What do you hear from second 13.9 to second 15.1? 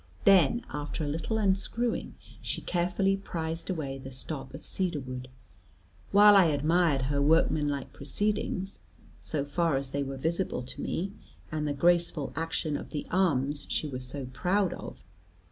so proud of.